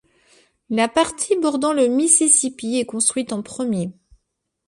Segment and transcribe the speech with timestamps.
[0.71, 3.91] La partie bordant le Mississippi est construite en premier.